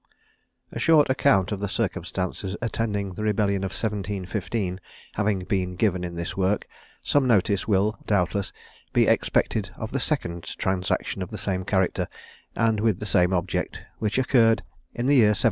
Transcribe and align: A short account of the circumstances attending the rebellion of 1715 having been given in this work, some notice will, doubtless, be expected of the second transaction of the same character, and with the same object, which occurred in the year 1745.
A 0.71 0.79
short 0.79 1.11
account 1.11 1.51
of 1.51 1.59
the 1.59 1.69
circumstances 1.69 2.57
attending 2.59 3.13
the 3.13 3.21
rebellion 3.21 3.63
of 3.63 3.69
1715 3.69 4.79
having 5.13 5.39
been 5.43 5.75
given 5.75 6.03
in 6.03 6.15
this 6.15 6.35
work, 6.35 6.65
some 7.03 7.27
notice 7.27 7.67
will, 7.67 7.99
doubtless, 8.07 8.51
be 8.93 9.05
expected 9.05 9.69
of 9.75 9.91
the 9.91 9.99
second 9.99 10.45
transaction 10.57 11.21
of 11.21 11.29
the 11.29 11.37
same 11.37 11.63
character, 11.63 12.07
and 12.55 12.79
with 12.79 12.99
the 12.99 13.05
same 13.05 13.31
object, 13.31 13.83
which 13.99 14.17
occurred 14.17 14.63
in 14.95 15.05
the 15.05 15.17
year 15.17 15.35
1745. 15.35 15.37